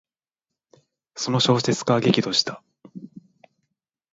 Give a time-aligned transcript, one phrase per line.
[1.15, 2.63] その小説家は激怒した。